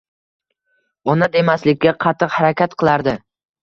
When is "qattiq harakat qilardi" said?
2.09-3.21